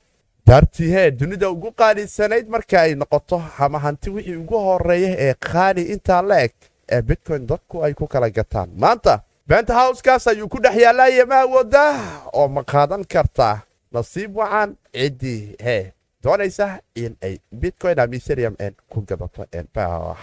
daartihee 0.49 1.11
dunida 1.19 1.49
ugu 1.53 1.69
qaalisanayd 1.79 2.47
marka 2.49 2.81
ay 2.81 2.95
noqoto 2.95 3.37
ama 3.59 3.79
hanti 3.79 4.09
wixii 4.09 4.35
ugu 4.41 4.57
horreeya 4.67 5.11
ee 5.25 5.33
qaali 5.33 5.83
intaa 5.93 6.21
la 6.29 6.37
eg 6.45 6.53
ee 6.91 7.01
bitcoin 7.01 7.45
dadku 7.47 7.83
ay 7.85 7.93
ku 7.93 8.07
kala 8.07 8.29
gataan. 8.29 8.69
Maanta 8.83 9.19
benthouskaas 9.47 10.27
ayuu 10.27 10.47
ku 10.49 10.57
dhex 10.63 10.75
yaallaya 10.83 11.25
ma 11.25 11.37
awoodaa 11.45 11.93
oo 12.33 12.47
ma 12.47 12.63
qaadan 12.63 13.05
kartaa 13.13 13.61
nasiib 13.93 14.35
wacan 14.37 14.73
ciddii 14.93 15.55
hee 15.65 15.93
doonaysa 16.23 16.79
in 16.95 17.13
ay 17.21 17.37
bitcoin 17.61 17.99
ama 17.99 18.15
ethereum 18.15 18.55
ku 18.89 19.01
gadato 19.05 19.45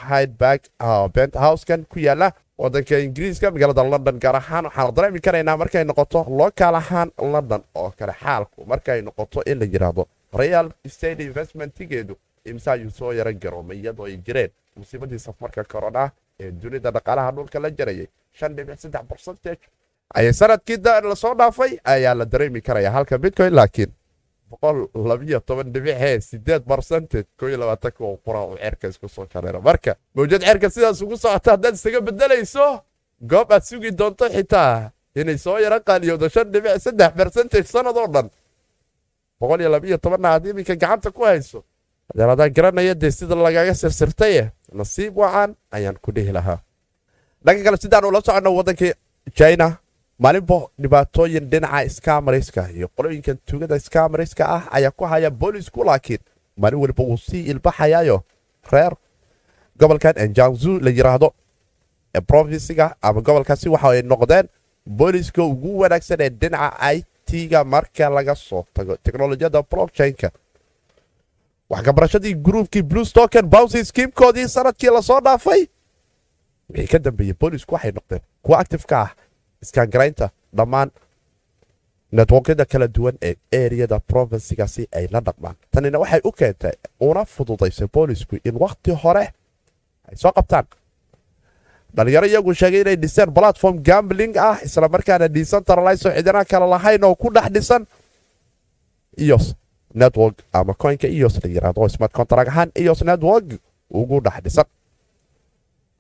hidebag 0.09 0.61
benthousekan 1.15 1.87
ku 1.89 1.99
yaalla 2.03 2.33
wadanka 2.59 2.99
ingiriiska 2.99 3.51
magaalada 3.51 3.85
london 3.85 4.19
gaar 4.19 4.37
ahaan 4.37 4.65
waxaan 4.67 4.95
dareemi 4.97 5.21
karaynaa 5.21 5.57
markay 5.57 5.85
noqoto 5.85 6.27
lokaal 6.39 6.75
ahaan 6.75 7.11
london 7.33 7.63
oo 7.75 7.93
kale 7.99 8.13
xaalku 8.23 8.65
markay 8.67 9.03
noqoto 9.03 9.43
in 9.47 9.59
la 9.61 9.65
yidhaahdo 9.65 10.07
real 10.39 10.71
state 10.89 11.21
investmentigeedu 11.29 12.15
imse 12.45 12.71
ayuu 12.71 12.91
soo 12.91 13.13
yaro 13.13 13.33
garoomay 13.33 13.79
iyadoo 13.81 14.07
ay 14.07 14.17
jireen 14.27 14.51
musiibadii 14.77 15.19
safmarka 15.19 15.65
corona 15.65 16.11
ee 16.41 16.51
dunida 16.51 16.91
dhaqaalaha 16.91 17.33
dhulka 17.37 17.59
la 17.61 17.71
jarayay 17.71 18.07
bercentage 19.11 19.65
ayay 20.15 20.33
sannadkii 20.33 20.77
la 21.05 21.17
soo 21.17 21.35
dhaafay 21.35 21.79
ayaa 21.85 22.15
la 22.15 22.25
dareemi 22.25 22.61
karaya 22.61 22.91
halka 22.91 23.19
bitcoin 23.19 23.55
laakiin 23.55 23.91
bercentage 26.71 28.17
qura 28.25 28.41
uu 28.47 28.57
cerka 28.57 28.89
isku 28.89 29.09
soo 29.09 29.27
kareero 29.33 29.61
marka 29.61 29.97
mawjad 30.15 30.43
cerka 30.49 30.71
sidaas 30.71 31.01
ugu 31.03 31.17
socota 31.17 31.51
haddaad 31.51 31.75
isaga 31.75 32.01
bedelayso 32.01 32.67
goob 33.31 33.53
aad 33.53 33.63
sugi 33.63 33.91
doonto 33.91 34.29
xitaa 34.37 34.91
inay 35.21 35.39
soo 35.39 35.59
yaro 35.59 35.81
qaaliyowdo 35.81 36.29
bercentage 37.19 37.67
sanadoo 37.75 38.07
dhan 38.15 38.29
aad 39.43 40.47
iminka 40.47 40.75
gacanta 40.77 41.11
ku 41.11 41.23
hayso 41.25 41.65
adaan 42.15 42.51
garanaya 42.53 42.95
dee 42.95 43.11
sida 43.11 43.35
lagaga 43.35 43.75
sirsirtaye 43.75 44.51
nasiib 44.73 45.17
wacan 45.19 45.55
ayaan 45.71 45.97
ku 46.03 46.13
dhihi 46.13 46.33
lahaa 46.33 46.61
dhanka 47.45 47.63
kale 47.65 47.77
sidaan 47.77 48.05
ula 48.05 48.21
soconno 48.21 48.51
waddanka 48.57 48.95
china. 49.35 49.79
Maalinba 50.19 50.59
dhibaatooyin 50.81 51.45
dhinaca 51.51 51.89
skamariska 51.91 52.71
iyo 52.73 52.89
qolooyinkan 52.97 53.37
tugada 53.47 53.77
skamariska 53.81 54.45
ah 54.49 54.65
ayaa 54.77 54.91
ku 54.91 55.05
haya 55.05 55.31
boolisku 55.31 55.85
laakiin 55.85 56.19
maalin 56.57 56.81
weliba 56.81 57.05
wuu 57.05 57.17
sii 57.19 57.45
ilbaxayaayo 57.53 58.23
reer 58.73 58.93
gobolkan 59.79 60.15
enjanzu 60.19 60.81
la 60.81 60.91
yiraahdo 60.91 61.29
ee 62.15 62.21
provinsiga 62.21 62.97
ama 63.03 63.21
gobolkaasi 63.21 63.69
waxa 63.69 63.89
ay 63.91 64.03
noqdeen 64.03 64.49
booliska 64.87 65.43
ugu 65.45 65.79
wanaagsan 65.81 66.21
ee 66.21 66.29
dhinaca 66.31 66.81
i 66.95 67.05
t-ga 67.27 67.65
marka 67.65 68.09
laga 68.11 68.35
soo 68.35 68.65
tago 68.75 68.97
teknolojiyadda 68.97 69.63
blockchainka 69.71 70.31
waxkabarashadii 71.71 72.35
gruubkii 72.35 72.83
bluestoken 72.83 73.47
bouncy 73.51 73.85
skiimkoodii 73.85 74.49
sannadkii 74.49 74.91
la 74.91 75.03
soo 75.03 75.21
dhaafay 75.21 75.67
wixii 76.71 76.87
ka 76.93 76.99
dambeeyey 76.99 77.35
boolisku 77.41 77.75
waxay 77.75 77.93
noqdeen 77.93 78.21
kuwa 78.43 78.59
actifeka 78.59 79.01
ah 79.01 79.11
iskaangaraynta 79.63 80.29
dhammaan 80.57 80.91
networkyada 82.13 82.65
kala 82.65 82.89
duwan 82.89 83.17
ee 83.23 83.35
eriyada 83.53 83.99
provinsigaasi 84.01 84.89
ay 84.93 85.07
la 85.11 85.21
dhaqmaan 85.21 85.57
tanina 85.71 85.99
waxay 85.99 86.21
u 86.25 86.33
keentay 86.33 86.73
una 87.01 87.25
fududaysay 87.25 87.89
boolisku 87.95 88.37
in 88.45 88.55
wakhti 88.61 88.91
hore. 88.91 89.33
Ay 90.09 90.17
soo 90.17 90.33
qabtaan 90.33 90.65
dhalinyaro 91.97 92.27
iyagu 92.27 92.55
sheegay 92.55 92.81
inay 92.85 92.97
dhiseen 92.97 93.31
platform 93.35 93.77
gambling 93.83 94.37
ah 94.39 94.59
islamarkaana 94.67 95.29
decentralizo 95.29 96.11
cidina 96.17 96.45
kale 96.45 96.67
lahayn 96.69 97.05
oo 97.05 97.15
ku 97.15 97.31
dhex 97.33 97.49
dhisan. 97.55 97.87
Iyos 99.19 99.55
network 99.95 100.37
ama 100.53 100.75
coinka 100.75 101.09
iyos 101.09 101.35
la 101.43 101.49
yiraahdo 101.51 101.89
smart 101.89 102.13
contract 102.13 102.49
ahaan 102.53 102.71
iyos 102.77 103.01
network 103.03 103.57
ugu 103.91 104.21
dhex 104.21 104.41
dhisan. 104.45 104.65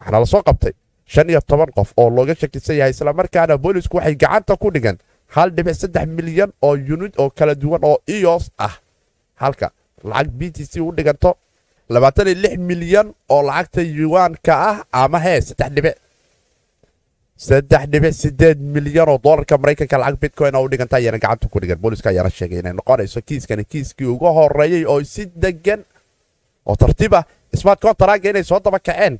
Waxaana 0.01 0.21
la 0.21 0.27
soo 0.27 0.43
qabtay 0.43 0.73
shan 1.07 1.31
iyo 1.31 1.41
toban 1.41 1.71
qof 1.77 1.93
oo 1.97 2.11
looga 2.11 2.35
shakisan 2.35 2.77
yahay 2.77 2.91
islamarkaana 2.93 3.57
boolisku 3.59 3.97
waxay 3.97 4.15
gacanta 4.21 4.57
ku 4.57 4.71
dhigan 4.71 4.99
hal 5.35 5.51
dhibic 5.51 5.75
saddex 5.75 6.07
milyan 6.07 6.53
oo 6.63 6.77
yunid 6.77 7.15
oo 7.19 7.31
kala 7.31 7.55
duwan 7.55 7.81
oo 7.85 7.99
iyos 8.07 8.51
ah. 8.59 8.75
Halka 9.41 9.71
lacag 10.05 10.29
b 10.39 10.51
t 10.53 10.65
c 10.65 10.81
u 10.81 10.93
dhiganto 10.93 11.37
labaatan 11.89 12.27
iyo 12.29 12.37
lix 12.43 12.57
milyan 12.71 13.09
oo 13.29 13.43
lacagta 13.49 13.81
yuwaanka 13.83 14.53
ah 14.71 14.77
ama 14.93 15.19
hee 15.21 15.41
saddex 15.41 15.71
dhibic 15.77 15.97
saddex 17.47 17.83
dhibic 17.93 18.15
sideed 18.23 18.59
milyan 18.75 19.09
oo 19.09 19.19
doolarka 19.25 19.59
maraykanka 19.59 19.99
lacag 20.03 20.19
bitcoin 20.23 20.57
u 20.57 20.69
dhiganta 20.71 20.97
ayaana 20.97 21.19
gacanta 21.19 21.49
ku 21.49 21.61
dhigan. 21.61 21.79
Booliska 21.79 22.09
ayaana 22.11 22.31
sheegay 22.31 22.59
inay 22.59 22.73
noqonayso 22.73 23.21
kiiskani. 23.29 23.65
Kiiskii 23.65 24.07
ugu 24.07 24.27
horeeyey 24.37 24.85
oo 24.87 25.03
si 25.05 25.27
degan 25.43 25.85
oo 26.67 26.77
tartiib 26.77 27.15
ah 27.15 27.25
smart 27.55 27.81
contracga 27.81 28.31
inay 28.31 28.45
soo 28.45 28.61
daba 28.61 28.79
kaceen. 28.79 29.19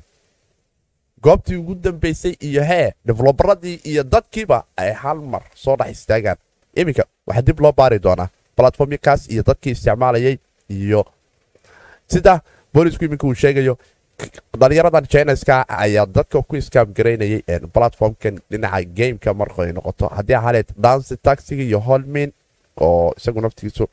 Goobtii 1.23 1.55
ugu 1.55 1.75
dambeysay 1.75 2.35
iyo 2.41 2.63
hee 2.63 2.91
develobaradii 3.05 3.79
iyo 3.83 4.03
dadkiiba 4.03 4.63
ay 4.77 4.91
hal 4.93 5.17
mar 5.21 5.43
soo 5.55 5.75
dhex 5.77 5.91
istaagaan. 5.91 6.37
Iminka 6.75 7.03
waxaa 7.27 7.41
dib 7.47 7.59
loo 7.59 7.71
baari 7.71 7.99
doonaa 7.99 8.29
platformyakaas 8.55 9.29
iyo 9.29 9.43
dadkii 9.47 9.71
isticmaalayay 9.71 10.37
iyo 10.69 11.05
sida 12.07 12.41
boolisku 12.77 13.05
iminka 13.05 13.25
uu 13.27 13.33
sheegayo 13.33 13.73
dhalinyaradan 14.61 15.05
chineska 15.11 15.55
ayaa 15.83 16.05
dadka 16.05 16.41
ku 16.41 16.55
iskaam 16.61 16.93
platformkan 17.73 18.37
dhinaca 18.51 18.85
gameka 18.97 19.33
marka 19.33 19.63
ay 19.65 19.73
noqoto. 19.73 20.05
Haddii 20.17 20.35
ahaleed 20.37 20.69
dansi 20.77 21.17
taxiga 21.17 21.63
iyo 21.63 21.79
holmin 21.79 22.29
oo 22.77 23.13
isagu 23.17 23.41
naftigiisu 23.41 23.85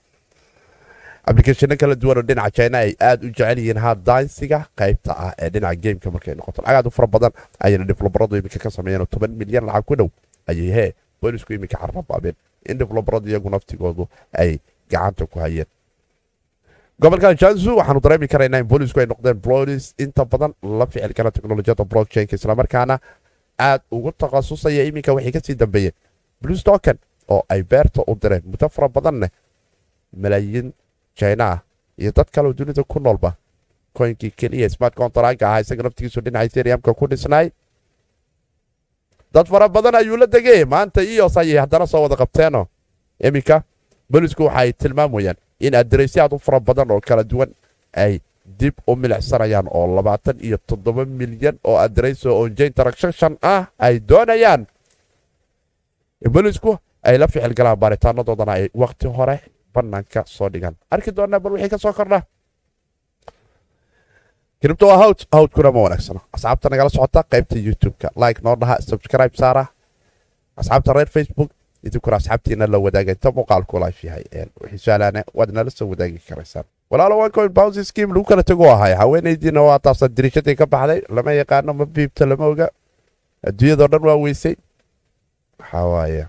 applicationno 1.28 1.76
kala 1.80 1.94
duwan 1.94 2.18
oo 2.18 2.22
dhinaca 2.28 2.50
china 2.56 2.78
ay 2.84 2.92
aad 3.00 3.24
u 3.24 3.28
jecel 3.32 3.58
yihiin 3.58 3.80
hadansiga 3.86 4.58
qaybta 4.76 5.12
ah 5.16 5.32
ee 5.38 5.48
dhinaca 5.54 5.80
gameka 5.84 6.10
markay 6.10 6.34
noqoto. 6.34 6.60
Lacagaad 6.62 6.86
u 6.86 6.90
fara 6.90 7.08
badan 7.08 7.32
ayayna 7.64 7.84
develobaradu 7.88 8.36
iminka 8.36 8.58
ka 8.58 8.70
sameeyeen 8.70 9.06
toban 9.06 9.32
milyan 9.40 9.64
lacag 9.66 9.84
ku 9.88 9.94
dhow 9.96 10.08
ayay 10.50 10.70
hee 10.76 10.90
boolisku 11.22 11.52
iminka 11.56 11.78
carrabaabeen 11.80 12.36
in 12.68 12.78
develobaradu 12.78 13.28
iyagu 13.32 13.48
naftigoodu 13.50 14.08
ay 14.36 14.58
gacanta 14.92 15.24
ku 15.26 15.38
hayeen 15.40 15.68
gobolka 17.00 17.34
jansu 17.34 17.76
waxaanu 17.76 18.00
dareemi 18.00 18.28
karaynaa 18.28 18.60
in 18.62 18.66
boolisku 18.68 19.00
ay 19.00 19.06
noqdeen 19.06 19.40
bolis 19.46 19.94
inta 19.98 20.24
badan 20.24 20.52
la 20.62 20.86
ficil 20.86 21.12
kara 21.18 21.30
teknolojiyada 21.30 21.84
blockchainka 21.84 22.36
islamarkaana 22.36 22.98
aad 23.58 23.80
ugu 23.90 24.12
takhasusaya 24.12 24.84
iminka 24.84 25.12
waxay 25.16 25.32
ka 25.32 25.40
sii 25.46 25.54
dambeeyeen 25.54 25.92
bluestoken 26.42 26.98
oo 27.28 27.42
ay 27.48 27.62
beerta 27.62 28.02
u 28.06 28.14
direen 28.22 28.42
muddo 28.46 28.68
fara 28.68 28.88
badanneh 28.88 29.30
malaayiin 30.16 30.72
china 31.14 31.44
ah 31.52 31.58
iyo 31.98 32.12
dad 32.16 32.28
kaleo 32.30 32.52
dunida 32.52 32.82
ku 32.84 33.00
noolba 33.00 33.34
koynkii 33.92 34.30
keliya 34.30 34.68
smart 34.70 34.94
contraga 34.94 35.46
ahaa 35.48 35.60
isaga 35.60 35.82
naftigiisu 35.82 36.20
dhinaca 36.20 36.44
eteriamka 36.46 36.94
ku 36.94 37.06
dhisnaay 37.10 37.50
dad 39.34 39.46
fara 39.46 39.68
badan 39.68 39.94
ayuu 39.94 40.16
la 40.16 40.26
degay 40.26 40.64
maanta 40.64 41.02
ios 41.02 41.36
ayay 41.36 41.58
haddana 41.58 41.86
soo 41.86 42.02
wada 42.02 42.16
qabteenoo. 42.16 42.66
Iminka 43.18 43.62
boolisku 44.10 44.42
waxa 44.44 44.58
ay 44.58 44.72
tilmaamayaan 44.72 45.36
in 45.66 45.74
adereysyaad 45.74 46.32
u 46.32 46.38
fara 46.38 46.60
badan 46.60 46.90
oo 46.94 47.00
kala 47.00 47.24
duwan 47.30 47.50
ay 47.96 48.20
dib 48.60 48.74
u 48.86 48.96
milicsanayaan 48.96 49.66
oo 49.70 49.86
labaatan 49.96 50.36
iyo 50.46 50.58
toddoba 50.68 51.04
milyan 51.04 51.56
oo 51.64 51.76
adereys 51.84 52.26
oo 52.26 52.40
onjain 52.44 52.72
transaction 52.74 53.32
ah 53.42 53.62
ay 53.78 54.00
doonayaan. 54.08 54.66
Boolisku 56.34 56.78
ay 57.08 57.18
la 57.18 57.26
ficil 57.28 57.54
galaan 57.58 57.78
baaritaanadoodana 57.82 58.52
ay 58.52 58.64
wakhti 58.82 59.06
hore 59.16 59.36
bannaanka 59.74 60.22
soo 60.26 60.48
dhigaan. 60.52 60.76
Arki 60.90 61.10
doonaa 61.16 61.40
bal 61.40 61.52
wixii 61.52 61.70
ka 61.72 61.78
soo 61.78 61.92
kordha. 61.92 62.20
Kiribto 64.60 64.86
waa 64.88 64.98
hawd 65.02 65.18
hawdkuna 65.32 65.70
ma 65.72 65.80
wanaagsano 65.84 66.20
asxaabta 66.32 66.68
nagala 66.72 66.90
socota 66.90 67.22
qaybta 67.32 67.56
youtube-ka. 67.66 68.08
Like 68.22 68.40
noo 68.44 68.56
dhaha 68.60 68.76
subscribe 68.80 69.34
saara. 69.36 69.64
Asxaabta 70.56 70.92
reer 70.96 71.08
facebook 71.16 71.50
idinkuna 71.86 72.16
asxaabtiina 72.16 72.66
la 72.72 72.78
wadaaga 72.84 73.12
inta 73.16 73.30
muuqaalku 73.36 73.74
life 73.84 74.00
yahay 74.06 74.24
wixii 74.60 74.78
su'aalaana 74.84 75.20
waad 75.38 75.50
nala 75.56 75.70
soo 75.78 75.88
wadaagi 75.92 76.18
karaysaan 76.28 76.64
walaalo 76.90 77.14
wancoin 77.18 77.48
bouncy 77.58 77.84
scheme 77.90 78.10
lagu 78.14 78.24
kala 78.30 78.42
tego 78.42 78.64
ahay 78.74 78.94
haweenaydiina 79.00 79.60
waa 79.68 79.78
taabsan 79.84 80.10
diriishadii 80.16 80.56
ka 80.60 80.66
baxday 80.74 81.00
lama 81.16 81.32
yaqaano 81.40 81.70
ma 81.78 81.84
biibta 81.94 82.26
lama 82.30 82.44
oga 82.52 82.66
adduunyadao 83.48 83.88
dhan 83.92 84.02
waa 84.08 84.16
weysay 84.24 84.54
waxaa 85.60 85.84
waaye 85.94 86.26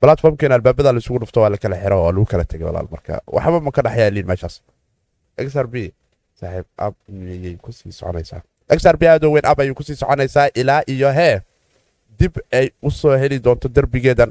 platformkeena 0.00 0.54
albaabada 0.54 0.92
laisugu 0.92 1.18
dhufto 1.18 1.40
waa 1.40 1.48
la 1.50 1.56
kala 1.56 1.76
xiro 1.82 1.96
oo 2.04 2.12
lagu 2.12 2.24
kala 2.32 2.44
tegay 2.44 2.66
walaal 2.66 2.88
marka 2.90 3.14
waxba 3.36 3.60
ma 3.66 3.70
ka 3.76 3.82
dhexyaaliin 3.86 4.26
meeshaas 4.30 4.54
xrb 5.44 5.74
saaxiib 6.40 6.66
ab 6.86 6.94
miyay 7.08 7.54
ku 7.64 7.72
sii 7.72 7.92
soconaysaa 7.92 8.40
xrb 8.78 9.02
aadoo 9.12 9.30
weyn 9.34 9.46
ab 9.50 9.60
ayay 9.60 9.74
ku 9.74 9.82
sii 9.82 9.96
soconaysaa 10.02 10.48
ilaa 10.60 10.82
iyo 10.86 11.12
hee 11.18 11.40
dib 12.18 12.34
ay 12.52 12.66
u 12.82 12.90
soo 12.90 13.14
heli 13.22 13.38
doonto 13.44 13.68
derbigeedan. 13.68 14.30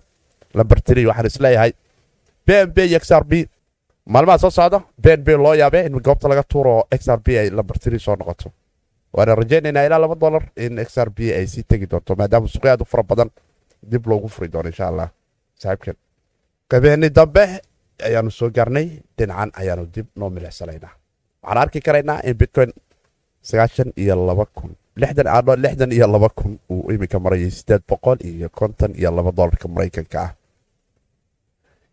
Lamber 0.58 0.80
tiri 0.82 1.06
waxaan 1.10 1.26
is 1.32 1.40
leeyahay 1.44 1.72
b 2.46 2.50
m 2.66 2.70
b 2.76 2.78
iyo 2.90 3.00
xrb 3.00 3.32
maalmaha 4.14 4.38
soo 4.44 4.50
socda 4.58 4.80
b 4.98 5.06
n 5.18 5.24
b 5.24 5.28
loo 5.44 5.54
yaabe 5.62 5.80
in 5.88 6.00
goobta 6.08 6.28
laga 6.32 6.44
tuuro 6.44 6.88
xrb 6.92 7.28
ay 7.42 7.50
lamber 7.50 7.78
tiri 7.84 8.00
soo 8.00 8.16
noqoto. 8.16 8.52
Waana 9.16 9.36
rajaynaynaa 9.36 9.84
ilaa 9.88 10.00
laba 10.04 10.16
dolar 10.16 10.44
in 10.58 10.76
xrb 10.86 11.18
ay 11.38 11.46
sii 11.48 11.64
tegi 11.70 11.88
doonto 11.92 12.16
maadaama 12.20 12.48
suuqyo 12.48 12.72
aad 12.72 12.82
u 12.82 12.86
fara 12.86 13.04
badan 13.04 13.30
dib 13.92 14.04
loogu 14.08 14.28
furi 14.28 14.48
doono 14.54 14.70
insha 14.70 14.88
allah 14.88 15.10
saaxiibkan 15.62 15.96
qabeeni 16.72 17.10
dambe 17.18 17.44
ayaanu 18.08 18.32
soo 18.32 18.50
gaarnay 18.58 18.88
dhinacan 19.18 19.52
ayaanu 19.62 19.86
dib 19.96 20.08
noo 20.20 20.30
milicsanaynaa 20.36 20.94
waxaan 21.44 21.58
arki 21.64 21.80
karaynaa 21.88 22.20
in 22.30 22.36
bitcoin 22.42 22.72
sagaashan 23.50 23.90
iyo 24.02 24.16
laba 24.28 24.46
kun 24.58 24.72
lixdan 24.96 25.92
iyo 25.92 26.08
laba 26.08 26.30
kun 26.30 26.60
uu 26.70 26.92
iminka 26.92 27.20
marayay 27.20 27.52
siddeed 27.52 27.84
boqol 27.90 28.18
iyo 28.24 28.50
konton 28.50 28.92
iyo 28.96 29.12
laba 29.12 29.32
dolarka 29.32 29.68
maraykanka 29.68 30.20
ah. 30.22 30.32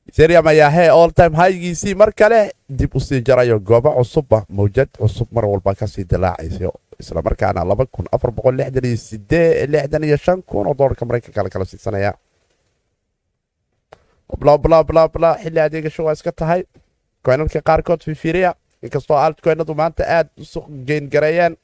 Eterium 0.08 0.46
ayaa 0.46 0.70
hee 0.70 0.88
all 0.90 1.10
time 1.10 1.36
haygiisii 1.36 1.94
mar 1.94 2.12
kale 2.12 2.52
dib 2.68 2.94
u 2.96 3.00
sii 3.00 3.20
jarayo 3.22 3.58
goobo 3.60 3.90
cusubba 3.98 4.44
mawjad 4.48 4.88
cusub 4.98 5.28
mar 5.32 5.44
walba 5.44 5.74
ka 5.74 5.86
sii 5.86 6.04
dilaacaysa 6.04 6.70
islamarkaana 7.00 7.64
laba 7.64 7.86
kun 7.86 8.06
afar 8.12 8.30
boqol 8.30 8.54
lixdan 8.56 8.84
iyo 8.84 8.96
sidee 8.96 9.66
lixdan 9.66 10.04
iyo 10.04 10.16
shan 10.16 10.42
kun 10.42 10.66
oo 10.66 10.74
dolarka 10.74 11.04
maraykanka 11.04 11.42
la 11.42 11.50
kala 11.50 11.64
siisanaya 11.64 12.12
blablabla 14.40 15.36
xilli 15.42 15.60
adeegasho 15.60 16.04
waa 16.04 16.12
iska 16.12 16.32
tahay. 16.32 16.64
Koynadka 17.22 17.60
qaarkood 17.62 18.00
fifiiriya 18.04 18.54
inkastoo 18.82 19.16
altcoynadu 19.16 19.74
maanta 19.74 20.02
aad 20.08 20.28
u 20.40 20.44
suuq 20.44 20.66
geyngareeyeen 20.88 21.56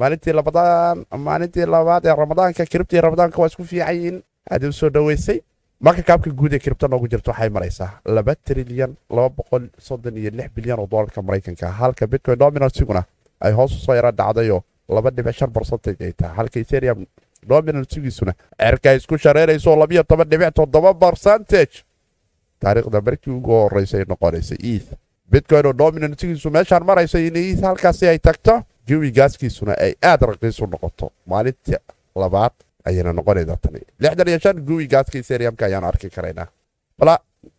maalintii 0.00 0.32
labadaan 0.38 1.04
maalintii 1.26 1.66
labaad 1.74 2.04
ee 2.10 2.14
ramadaanka 2.22 2.66
kiribtii 2.72 3.00
ramadaanka 3.06 3.38
waa 3.42 3.48
isku 3.52 3.64
fiican 3.70 3.94
yihiin 3.96 4.18
aad 4.54 4.64
u 4.68 4.72
soo 4.80 4.90
dhoweysay 4.94 5.38
marka 5.86 6.02
kaabka 6.08 6.30
guud 6.40 6.52
ee 6.52 6.58
kiribta 6.64 6.88
noogu 6.92 7.08
jirta 7.12 7.30
waxay 7.32 7.50
maraysaa 7.56 7.90
laba 8.16 8.34
trilyan 8.46 8.92
laba 9.16 9.28
boqol 9.38 9.64
soddon 9.88 10.16
iyo 10.22 10.30
lix 10.38 10.48
bilyan 10.56 10.78
oo 10.82 10.86
doolarka 10.90 11.22
maraykanka. 11.22 11.66
Halka 11.80 12.06
bitcoin 12.06 12.38
dominansiguna 12.38 13.02
ay 13.40 13.52
hoos 13.52 13.72
u 13.76 13.78
soo 13.84 13.94
yara 13.98 14.12
dhacdayoo 14.12 14.60
laba 14.88 15.10
dhibic 15.16 15.34
shan 15.38 15.50
barcentage 15.56 16.04
ay 16.06 16.12
tahay. 16.12 16.36
Halka 16.36 16.58
eterium 16.60 17.06
dominansigiisuna 17.48 18.32
cerka 18.60 18.92
isku 18.98 19.18
shareerayso 19.18 19.76
labiyo 19.82 20.02
toban 20.10 20.28
dhibic 20.30 20.54
toddoba 20.54 20.94
barcentage 20.94 21.74
taariikhda 22.62 23.00
markii 23.06 23.32
ugu 23.38 23.52
horeysay 23.62 24.04
noqonaysa 24.12 24.54
eith 24.70 24.88
bitcoin 25.32 25.66
oo 25.66 25.72
dominansigiisu 25.82 26.50
meeshaan 26.56 26.84
maraysa 26.90 27.18
in 27.28 27.36
eith 27.36 27.62
halkaasi 27.68 28.04
ay 28.12 28.18
tagto 28.18 28.54
jawi 28.90 29.10
gaaskiisuna 29.18 29.72
ay 29.84 29.92
aad 30.10 30.20
raqiisu 30.30 30.66
noqoto. 30.72 31.06
Maalintii 31.30 31.78
labaad 32.22 32.54
ayayna 32.88 33.12
noqonaydaa 33.18 33.56
tani. 33.64 33.80
Lixdan 34.02 34.28
iyo 34.28 34.38
shan 34.44 34.56
guwi 34.68 34.86
gaaska 34.92 35.18
eteriumka 35.18 35.62
ayaanu 35.66 35.86
arki 35.90 36.08
karaynaa 36.16 36.48
bala 36.98 37.14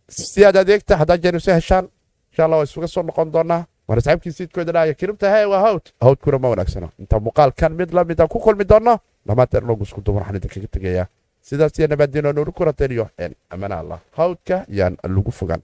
si 0.08 0.44
aad 0.44 0.56
adeegta 0.62 0.96
haddaa 1.00 1.16
jeenusi 1.24 1.50
heshaan 1.58 1.86
insha 2.30 2.44
allah 2.44 2.58
waa 2.58 2.64
isuga 2.68 2.88
soo 2.94 3.02
noqon 3.02 3.32
doonaa. 3.32 3.62
War 3.88 3.98
asxaabkii 3.98 4.32
siidkooda 4.32 4.72
dhahaya 4.72 4.94
kiribta 4.94 5.30
hee 5.34 5.44
waa 5.52 5.60
hawd 5.66 5.84
hawdkuna 6.00 6.38
ma 6.38 6.48
wanaagsano. 6.52 6.88
Inta 6.98 7.20
muuqaalkan 7.20 7.72
mid 7.80 7.90
la 7.92 8.04
mida 8.04 8.26
ku 8.28 8.38
kulmi 8.38 8.64
doono 8.68 8.98
dhammaanteen 9.26 9.64
loogu 9.66 9.82
isku 9.84 10.00
duban 10.06 10.22
waxaan 10.22 10.36
idinkaga 10.38 10.68
tegayaa 10.76 11.06
sidaas 11.48 11.78
iyo 11.78 11.88
nabaadiino 11.88 12.32
nuuru 12.32 12.52
kurateliyo 12.52 13.08
amana 13.50 13.78
allah. 13.82 13.98
Hawdka 14.18 14.64
yaan 14.68 14.96
lagu 15.14 15.30
fogaan 15.30 15.62